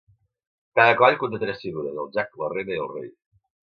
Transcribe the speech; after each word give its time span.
Cada 0.79 0.95
coll 1.01 1.19
conté 1.23 1.39
tres 1.43 1.61
figures, 1.67 1.99
el 2.05 2.09
jack, 2.17 2.33
la 2.45 2.51
reina 2.55 2.77
i 2.77 2.81
el 2.87 2.93
rei. 2.95 3.11